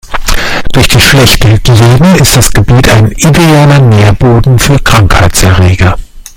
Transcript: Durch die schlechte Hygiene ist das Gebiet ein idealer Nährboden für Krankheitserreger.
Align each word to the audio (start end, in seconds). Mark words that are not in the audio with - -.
Durch 0.73 0.87
die 0.87 0.99
schlechte 0.99 1.47
Hygiene 1.47 2.17
ist 2.17 2.35
das 2.35 2.49
Gebiet 2.51 2.89
ein 2.89 3.11
idealer 3.11 3.77
Nährboden 3.77 4.57
für 4.57 4.79
Krankheitserreger. 4.79 5.95